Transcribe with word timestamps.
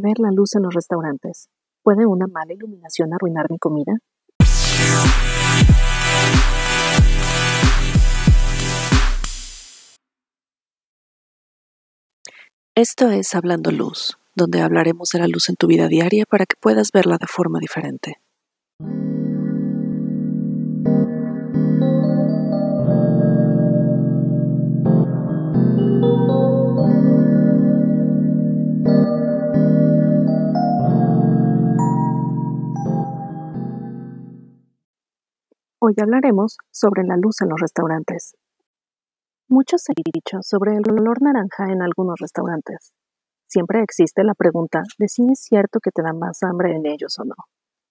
ver 0.00 0.18
la 0.18 0.30
luz 0.30 0.54
en 0.54 0.62
los 0.62 0.74
restaurantes. 0.74 1.48
¿Puede 1.82 2.06
una 2.06 2.26
mala 2.26 2.52
iluminación 2.52 3.12
arruinar 3.12 3.50
mi 3.50 3.58
comida? 3.58 3.98
Esto 12.74 13.10
es 13.10 13.34
Hablando 13.34 13.70
Luz, 13.70 14.18
donde 14.34 14.62
hablaremos 14.62 15.10
de 15.10 15.18
la 15.18 15.28
luz 15.28 15.50
en 15.50 15.56
tu 15.56 15.66
vida 15.66 15.88
diaria 15.88 16.24
para 16.24 16.46
que 16.46 16.56
puedas 16.58 16.90
verla 16.90 17.18
de 17.18 17.26
forma 17.26 17.58
diferente. 17.58 18.21
Hoy 35.84 35.94
hablaremos 36.00 36.58
sobre 36.70 37.02
la 37.02 37.16
luz 37.16 37.40
en 37.40 37.48
los 37.48 37.60
restaurantes. 37.60 38.36
Muchos 39.48 39.82
se 39.82 39.90
han 39.90 40.12
dicho 40.14 40.38
sobre 40.40 40.76
el 40.76 40.88
olor 40.88 41.20
naranja 41.20 41.72
en 41.72 41.82
algunos 41.82 42.20
restaurantes. 42.20 42.92
Siempre 43.48 43.82
existe 43.82 44.22
la 44.22 44.34
pregunta 44.34 44.82
de 44.96 45.08
si 45.08 45.24
es 45.28 45.40
cierto 45.40 45.80
que 45.80 45.90
te 45.90 46.02
da 46.02 46.12
más 46.12 46.44
hambre 46.44 46.76
en 46.76 46.86
ellos 46.86 47.18
o 47.18 47.24
no, 47.24 47.34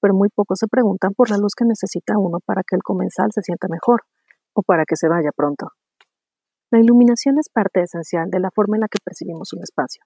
pero 0.00 0.14
muy 0.14 0.30
pocos 0.30 0.60
se 0.60 0.66
preguntan 0.66 1.12
por 1.12 1.28
la 1.28 1.36
luz 1.36 1.52
que 1.54 1.66
necesita 1.66 2.16
uno 2.16 2.38
para 2.46 2.62
que 2.66 2.74
el 2.74 2.82
comensal 2.82 3.28
se 3.34 3.42
sienta 3.42 3.68
mejor 3.68 4.00
o 4.54 4.62
para 4.62 4.86
que 4.86 4.96
se 4.96 5.08
vaya 5.08 5.28
pronto. 5.36 5.68
La 6.70 6.80
iluminación 6.80 7.38
es 7.38 7.50
parte 7.50 7.82
esencial 7.82 8.30
de 8.30 8.40
la 8.40 8.48
forma 8.50 8.78
en 8.78 8.80
la 8.80 8.88
que 8.88 9.04
percibimos 9.04 9.52
un 9.52 9.62
espacio. 9.62 10.02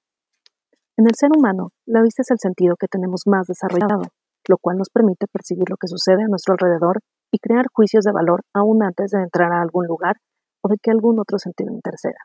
En 0.96 1.06
el 1.06 1.14
ser 1.14 1.30
humano, 1.30 1.68
la 1.86 2.02
vista 2.02 2.22
es 2.22 2.30
el 2.32 2.40
sentido 2.40 2.74
que 2.74 2.88
tenemos 2.88 3.22
más 3.26 3.46
desarrollado, 3.46 4.02
lo 4.48 4.58
cual 4.58 4.78
nos 4.78 4.90
permite 4.90 5.28
percibir 5.30 5.70
lo 5.70 5.76
que 5.76 5.86
sucede 5.86 6.24
a 6.24 6.28
nuestro 6.28 6.54
alrededor 6.54 6.98
y 7.30 7.38
crear 7.38 7.66
juicios 7.72 8.04
de 8.04 8.12
valor 8.12 8.42
aún 8.54 8.82
antes 8.82 9.10
de 9.10 9.22
entrar 9.22 9.52
a 9.52 9.62
algún 9.62 9.86
lugar 9.86 10.16
o 10.62 10.68
de 10.68 10.76
que 10.82 10.90
algún 10.90 11.18
otro 11.18 11.38
sentido 11.38 11.72
interceda. 11.72 12.18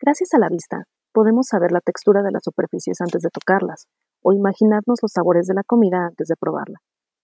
Gracias 0.00 0.32
a 0.34 0.38
la 0.38 0.48
vista, 0.48 0.84
podemos 1.12 1.46
saber 1.48 1.72
la 1.72 1.80
textura 1.80 2.22
de 2.22 2.30
las 2.30 2.42
superficies 2.44 3.00
antes 3.00 3.22
de 3.22 3.30
tocarlas, 3.30 3.86
o 4.22 4.32
imaginarnos 4.32 4.98
los 5.02 5.12
sabores 5.12 5.46
de 5.46 5.54
la 5.54 5.62
comida 5.62 6.06
antes 6.06 6.28
de 6.28 6.36
probarla. 6.36 6.78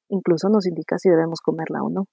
Incluso 0.08 0.48
nos 0.48 0.66
indica 0.66 0.98
si 0.98 1.08
debemos 1.08 1.40
comerla 1.40 1.82
o 1.82 1.90
no. 1.90 2.04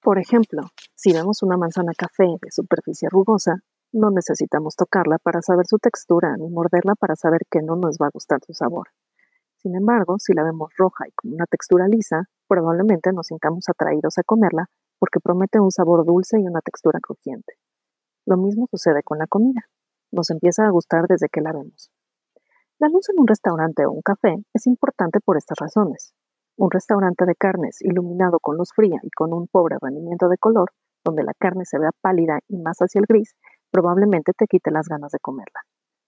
Por 0.00 0.18
ejemplo, 0.18 0.62
si 0.94 1.12
vemos 1.12 1.42
una 1.42 1.56
manzana 1.56 1.92
café 1.96 2.24
de 2.40 2.50
superficie 2.50 3.08
rugosa, 3.08 3.56
no 3.92 4.10
necesitamos 4.10 4.74
tocarla 4.74 5.18
para 5.18 5.42
saber 5.42 5.66
su 5.66 5.78
textura 5.78 6.36
ni 6.36 6.48
morderla 6.48 6.94
para 6.94 7.14
saber 7.14 7.42
que 7.50 7.60
no 7.60 7.76
nos 7.76 7.98
va 8.00 8.06
a 8.06 8.12
gustar 8.12 8.40
su 8.44 8.54
sabor. 8.54 8.88
Sin 9.58 9.76
embargo, 9.76 10.16
si 10.18 10.32
la 10.32 10.42
vemos 10.42 10.72
roja 10.76 11.06
y 11.06 11.12
con 11.12 11.34
una 11.34 11.46
textura 11.46 11.86
lisa, 11.86 12.28
probablemente 12.52 13.12
nos 13.14 13.28
sintamos 13.28 13.66
atraídos 13.70 14.18
a 14.18 14.22
comerla 14.24 14.66
porque 14.98 15.20
promete 15.20 15.58
un 15.58 15.70
sabor 15.70 16.04
dulce 16.04 16.38
y 16.38 16.46
una 16.46 16.60
textura 16.60 17.00
crujiente. 17.00 17.54
Lo 18.26 18.36
mismo 18.36 18.66
sucede 18.70 19.02
con 19.02 19.16
la 19.16 19.26
comida. 19.26 19.62
Nos 20.12 20.28
empieza 20.28 20.66
a 20.66 20.70
gustar 20.70 21.06
desde 21.08 21.30
que 21.30 21.40
la 21.40 21.52
vemos. 21.52 21.90
La 22.78 22.88
luz 22.88 23.08
en 23.08 23.18
un 23.20 23.26
restaurante 23.26 23.86
o 23.86 23.92
un 23.92 24.02
café 24.02 24.36
es 24.52 24.66
importante 24.66 25.18
por 25.24 25.38
estas 25.38 25.56
razones. 25.58 26.12
Un 26.58 26.70
restaurante 26.70 27.24
de 27.24 27.34
carnes 27.34 27.80
iluminado 27.80 28.38
con 28.38 28.58
luz 28.58 28.68
fría 28.76 29.00
y 29.02 29.08
con 29.16 29.32
un 29.32 29.48
pobre 29.48 29.76
rendimiento 29.80 30.28
de 30.28 30.36
color, 30.36 30.72
donde 31.02 31.22
la 31.24 31.32
carne 31.32 31.64
se 31.64 31.78
vea 31.78 31.90
pálida 32.02 32.40
y 32.48 32.58
más 32.58 32.76
hacia 32.80 32.98
el 32.98 33.06
gris, 33.08 33.34
probablemente 33.70 34.32
te 34.36 34.46
quite 34.46 34.70
las 34.70 34.88
ganas 34.88 35.10
de 35.10 35.20
comerla. 35.20 35.62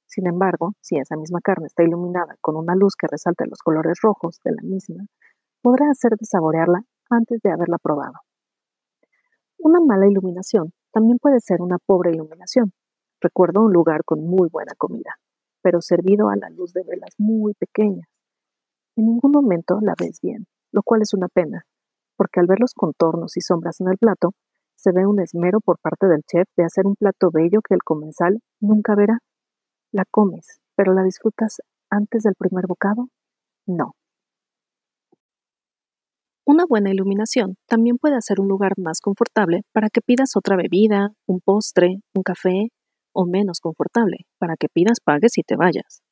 Sin 0.07 0.27
embargo, 0.27 0.75
si 0.83 0.99
esa 0.99 1.17
misma 1.17 1.41
carne 1.41 1.69
está 1.69 1.85
iluminada 1.85 2.37
con 2.43 2.57
una 2.57 2.75
luz 2.75 2.97
que 2.97 3.07
resalte 3.07 3.47
los 3.47 3.61
colores 3.61 3.99
rojos 4.03 4.41
de 4.45 4.53
la 4.53 4.63
misma, 4.63 5.07
podrá 5.65 5.87
hacerte 5.91 6.27
saborearla 6.27 6.83
antes 7.09 7.41
de 7.41 7.51
haberla 7.51 7.79
probado. 7.79 8.13
Una 9.57 9.81
mala 9.81 10.07
iluminación 10.07 10.75
también 10.93 11.19
puede 11.19 11.41
ser 11.41 11.63
una 11.63 11.79
pobre 11.79 12.11
iluminación. 12.13 12.75
Recuerdo 13.19 13.63
un 13.63 13.73
lugar 13.73 14.05
con 14.05 14.23
muy 14.27 14.51
buena 14.51 14.75
comida, 14.77 15.15
pero 15.63 15.81
servido 15.81 16.29
a 16.29 16.37
la 16.37 16.51
luz 16.51 16.75
de 16.75 16.83
velas 16.85 17.15
muy 17.17 17.55
pequeñas. 17.55 18.07
En 18.95 19.07
ningún 19.07 19.31
momento 19.33 19.79
la 19.81 19.95
ves 19.99 20.21
bien, 20.21 20.47
lo 20.71 20.83
cual 20.83 21.01
es 21.01 21.15
una 21.15 21.29
pena, 21.29 21.63
porque 22.19 22.41
al 22.41 22.47
ver 22.47 22.61
los 22.61 22.75
contornos 22.75 23.39
y 23.39 23.41
sombras 23.41 23.81
en 23.81 23.89
el 23.89 23.97
plato, 23.97 24.33
se 24.77 24.93
ve 24.93 25.07
un 25.07 25.19
esmero 25.19 25.61
por 25.61 25.79
parte 25.79 26.07
del 26.09 26.25
chef 26.25 26.47
de 26.59 26.65
hacer 26.65 26.87
un 26.87 26.95
plato 26.95 27.31
bello 27.33 27.61
que 27.67 27.73
el 27.73 27.83
comensal 27.83 28.41
nunca 28.61 28.95
verá. 28.95 29.21
La 29.93 30.05
comes, 30.11 30.61
pero 30.77 30.93
la 30.93 31.03
disfrutas 31.05 31.63
antes 31.89 32.23
del 32.23 32.35
primer 32.35 32.67
bocado? 32.67 33.09
No. 33.67 33.95
Una 36.47 36.67
buena 36.69 36.91
iluminación 36.91 37.57
también 37.67 37.97
puede 37.97 38.17
hacer 38.17 38.39
un 38.39 38.49
lugar 38.49 38.73
más 38.77 39.01
confortable 39.01 39.63
para 39.73 39.89
que 39.89 40.03
pidas 40.03 40.37
otra 40.37 40.57
bebida, 40.57 41.09
un 41.27 41.41
postre, 41.41 42.01
un 42.15 42.23
café, 42.23 42.69
o 43.15 43.25
menos 43.25 43.61
confortable 43.61 44.27
para 44.39 44.57
que 44.57 44.69
pidas, 44.69 44.99
pagues 45.03 45.39
y 45.39 45.43
te 45.43 45.57
vayas. 45.57 46.03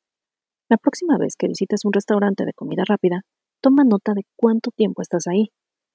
La 0.69 0.77
próxima 0.77 1.17
vez 1.19 1.35
que 1.37 1.47
visites 1.47 1.85
un 1.85 1.93
restaurante 1.93 2.45
de 2.45 2.53
comida 2.53 2.83
rápida, 2.87 3.21
toma 3.61 3.83
nota 3.83 4.13
de 4.15 4.23
cuánto 4.35 4.71
tiempo 4.71 5.03
estás 5.03 5.27
ahí. 5.27 5.49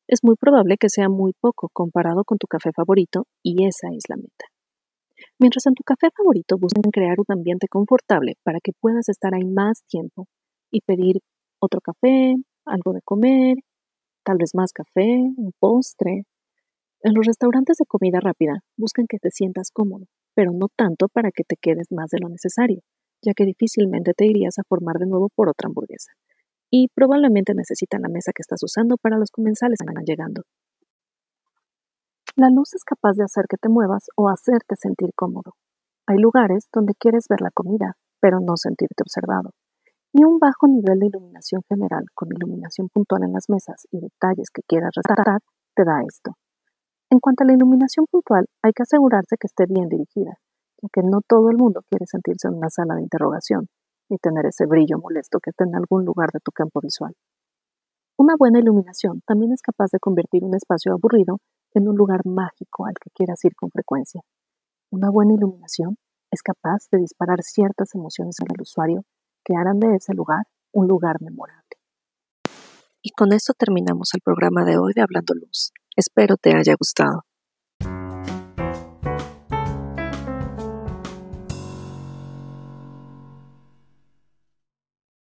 Es 0.07 0.21
muy 0.23 0.37
probable 0.37 0.77
que 0.79 0.89
sea 0.89 1.09
muy 1.09 1.33
poco 1.41 1.69
comparado 1.73 2.23
con 2.25 2.39
tu 2.39 2.47
café 2.47 2.71
favorito 2.73 3.25
y 3.43 3.67
esa 3.67 3.89
es 3.89 4.05
la 4.09 4.17
meta. 4.17 4.47
Mientras 5.41 5.67
en 5.67 5.75
tu 5.75 5.83
café 5.83 6.11
favorito 6.17 6.57
buscan 6.59 6.93
crear 6.93 7.17
un 7.19 7.27
ambiente 7.37 7.67
confortable 7.69 8.35
para 8.45 8.61
que 8.63 8.71
puedas 8.81 9.09
estar 9.09 9.35
ahí 9.35 9.45
más 9.45 9.83
tiempo 9.89 10.27
y 10.71 10.83
pedir 10.83 11.23
otro 11.61 11.81
café, 11.81 12.37
algo 12.65 12.93
de 12.93 13.01
comer, 13.05 13.57
tal 14.29 14.37
vez 14.37 14.55
más 14.55 14.73
café, 14.75 15.09
un 15.39 15.53
postre. 15.59 16.25
En 17.01 17.15
los 17.15 17.25
restaurantes 17.25 17.79
de 17.79 17.87
comida 17.87 18.21
rápida 18.21 18.61
buscan 18.77 19.07
que 19.09 19.17
te 19.17 19.31
sientas 19.31 19.71
cómodo, 19.73 20.05
pero 20.35 20.53
no 20.53 20.67
tanto 20.77 21.09
para 21.09 21.31
que 21.31 21.45
te 21.45 21.57
quedes 21.57 21.87
más 21.91 22.11
de 22.11 22.19
lo 22.21 22.29
necesario, 22.29 22.83
ya 23.25 23.33
que 23.33 23.47
difícilmente 23.47 24.13
te 24.13 24.27
irías 24.27 24.59
a 24.59 24.65
formar 24.69 24.97
de 24.99 25.07
nuevo 25.07 25.31
por 25.35 25.49
otra 25.49 25.69
hamburguesa. 25.69 26.13
Y 26.71 26.89
probablemente 26.95 27.55
necesitan 27.55 28.03
la 28.03 28.11
mesa 28.11 28.33
que 28.35 28.43
estás 28.43 28.63
usando 28.63 28.99
para 28.99 29.17
los 29.17 29.31
comensales 29.31 29.79
que 29.81 29.95
van 29.95 30.05
llegando. 30.05 30.43
La 32.37 32.51
luz 32.51 32.75
es 32.75 32.85
capaz 32.85 33.15
de 33.15 33.25
hacer 33.25 33.47
que 33.49 33.57
te 33.57 33.71
muevas 33.71 34.09
o 34.15 34.29
hacerte 34.29 34.77
sentir 34.77 35.09
cómodo. 35.17 35.55
Hay 36.07 36.19
lugares 36.19 36.69
donde 36.71 36.93
quieres 36.93 37.29
ver 37.31 37.41
la 37.41 37.51
comida, 37.51 37.97
pero 38.21 38.41
no 38.41 38.59
sentirte 38.59 39.03
observado. 39.03 39.53
Y 40.13 40.25
un 40.25 40.39
bajo 40.39 40.67
nivel 40.67 40.99
de 40.99 41.07
iluminación 41.07 41.63
general, 41.69 42.05
con 42.15 42.29
iluminación 42.33 42.89
puntual 42.89 43.25
en 43.25 43.33
las 43.33 43.49
mesas 43.49 43.87
y 43.91 44.01
detalles 44.01 44.51
que 44.51 44.63
quieras 44.67 44.91
resaltar, 44.95 45.41
te 45.75 45.85
da 45.85 46.03
esto. 46.07 46.33
En 47.11 47.21
cuanto 47.21 47.45
a 47.45 47.47
la 47.47 47.53
iluminación 47.53 48.07
puntual, 48.11 48.47
hay 48.63 48.73
que 48.73 48.83
asegurarse 48.83 49.37
que 49.39 49.47
esté 49.47 49.65
bien 49.67 49.89
dirigida, 49.89 50.39
ya 50.83 50.89
que 50.93 51.03
no 51.03 51.21
todo 51.27 51.51
el 51.51 51.57
mundo 51.57 51.83
quiere 51.89 52.07
sentirse 52.07 52.49
en 52.49 52.55
una 52.55 52.71
sala 52.71 52.95
de 52.95 53.03
interrogación, 53.03 53.69
ni 54.09 54.19
tener 54.19 54.47
ese 54.47 54.67
brillo 54.67 54.99
molesto 54.99 55.41
que 55.41 55.51
está 55.51 55.65
en 55.65 55.77
algún 55.77 56.05
lugar 56.05 56.31
de 56.33 56.41
tu 56.41 56.53
campo 56.53 56.81
visual. 56.81 57.15
Una 58.19 58.35
buena 58.37 58.59
iluminación 58.59 59.23
también 59.27 59.53
es 59.53 59.63
capaz 59.63 59.91
de 59.93 60.01
convertir 60.01 60.43
un 60.43 60.55
espacio 60.55 60.93
aburrido 60.93 61.39
en 61.75 61.89
un 61.89 61.97
lugar 61.97 62.27
mágico 62.27 62.87
al 62.87 62.95
que 62.95 63.11
quieras 63.15 63.45
ir 63.45 63.55
con 63.55 63.71
frecuencia. 63.71 64.23
Una 64.91 65.11
buena 65.11 65.35
iluminación 65.35 65.97
es 66.31 66.43
capaz 66.43 66.89
de 66.91 66.99
disparar 66.99 67.43
ciertas 67.43 67.95
emociones 67.95 68.37
en 68.41 68.47
el 68.55 68.61
usuario 68.61 69.05
que 69.49 69.57
harán 69.57 69.81
de 69.81 69.97
ese 69.97 70.13
lugar 70.13 70.45
un 70.73 70.87
lugar 70.87 71.17
memorable. 71.23 71.65
Y 73.03 73.11
con 73.13 73.33
esto 73.33 73.55
terminamos 73.55 74.11
el 74.13 74.21
programa 74.21 74.65
de 74.67 74.77
hoy 74.77 74.93
de 74.95 75.01
Hablando 75.01 75.33
Luz. 75.35 75.73
Espero 75.97 76.37
te 76.37 76.55
haya 76.55 76.75
gustado. 76.79 77.25